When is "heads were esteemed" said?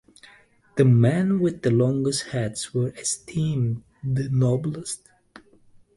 2.29-3.83